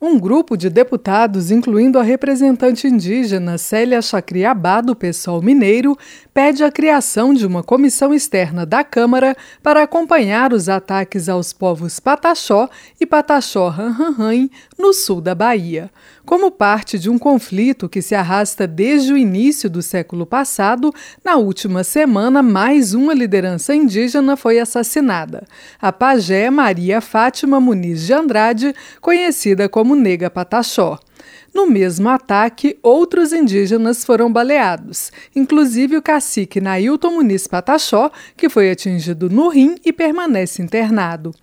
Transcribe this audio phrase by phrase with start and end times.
[0.00, 5.98] Um grupo de deputados, incluindo a representante indígena Célia Chacriabá, do PSOL mineiro,
[6.32, 11.98] pede a criação de uma comissão externa da Câmara para acompanhar os ataques aos povos
[11.98, 12.68] Pataxó
[13.00, 14.48] e Pataxó-Ranranran
[14.78, 15.90] no sul da Bahia.
[16.24, 20.94] Como parte de um conflito que se arrasta desde o início do século passado,
[21.24, 25.44] na última semana, mais uma liderança indígena foi assassinada.
[25.80, 30.98] A pajé Maria Fátima Muniz de Andrade, conhecida como como Nega Pataxó.
[31.54, 38.70] No mesmo ataque, outros indígenas foram baleados, inclusive o cacique Nailton Muniz Pataxó, que foi
[38.70, 41.34] atingido no rim e permanece internado.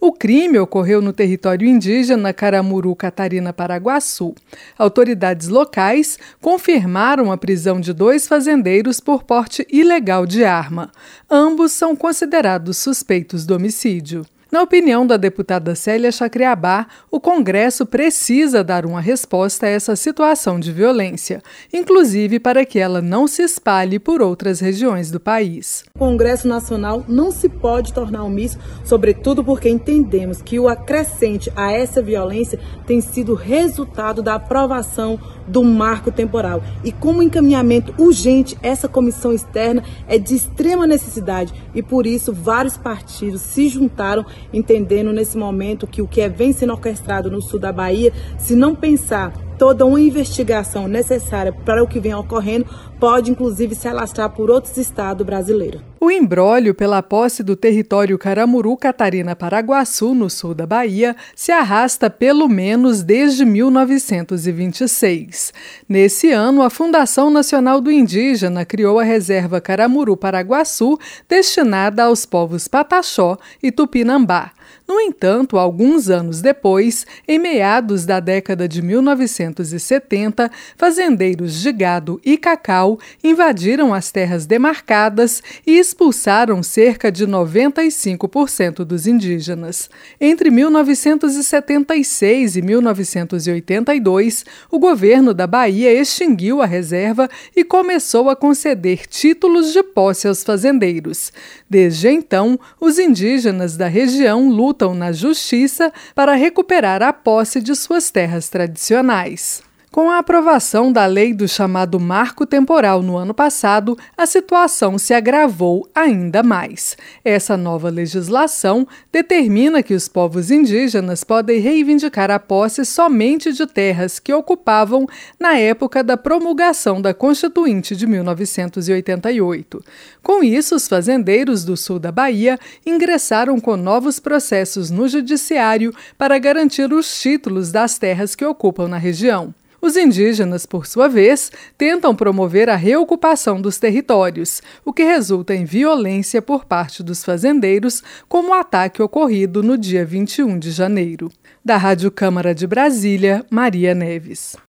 [0.00, 4.34] O crime ocorreu no território indígena Caramuru Catarina Paraguaçu.
[4.78, 10.90] Autoridades locais confirmaram a prisão de dois fazendeiros por porte ilegal de arma.
[11.30, 14.24] Ambos são considerados suspeitos do homicídio.
[14.50, 20.58] Na opinião da deputada Célia Chacriabá, o Congresso precisa dar uma resposta a essa situação
[20.58, 21.40] de violência,
[21.72, 25.84] inclusive para que ela não se espalhe por outras regiões do país.
[25.94, 31.70] O Congresso Nacional não se pode tornar omisso, sobretudo porque entendemos que o acrescente a
[31.70, 35.16] essa violência tem sido resultado da aprovação
[35.46, 36.60] do marco temporal.
[36.82, 42.76] E como encaminhamento urgente, essa comissão externa é de extrema necessidade e por isso vários
[42.76, 47.58] partidos se juntaram entendendo nesse momento que o que é, vem sendo orquestrado no sul
[47.58, 52.66] da Bahia, se não pensar toda uma investigação necessária para o que vem ocorrendo
[52.98, 55.89] pode inclusive se alastrar por outros estados brasileiros.
[56.02, 62.08] O embrólio pela posse do território Caramuru Catarina Paraguaçu, no sul da Bahia, se arrasta
[62.08, 65.52] pelo menos desde 1926.
[65.86, 72.66] Nesse ano, a Fundação Nacional do Indígena criou a Reserva Caramuru Paraguaçu, destinada aos povos
[72.66, 74.52] Pataxó e Tupinambá.
[74.90, 82.36] No entanto, alguns anos depois, em meados da década de 1970, fazendeiros de gado e
[82.36, 89.88] cacau invadiram as terras demarcadas e expulsaram cerca de 95% dos indígenas.
[90.20, 99.06] Entre 1976 e 1982, o governo da Bahia extinguiu a reserva e começou a conceder
[99.06, 101.32] títulos de posse aos fazendeiros.
[101.70, 108.10] Desde então, os indígenas da região lutam na justiça para recuperar a posse de suas
[108.10, 109.69] terras tradicionais.
[109.92, 115.12] Com a aprovação da lei do chamado Marco Temporal no ano passado, a situação se
[115.12, 116.96] agravou ainda mais.
[117.24, 124.20] Essa nova legislação determina que os povos indígenas podem reivindicar a posse somente de terras
[124.20, 125.08] que ocupavam
[125.40, 129.84] na época da promulgação da Constituinte de 1988.
[130.22, 136.38] Com isso, os fazendeiros do sul da Bahia ingressaram com novos processos no Judiciário para
[136.38, 139.52] garantir os títulos das terras que ocupam na região.
[139.82, 145.64] Os indígenas, por sua vez, tentam promover a reocupação dos territórios, o que resulta em
[145.64, 151.32] violência por parte dos fazendeiros, como o ataque ocorrido no dia 21 de janeiro.
[151.64, 154.54] Da Rádio Câmara de Brasília, Maria Neves.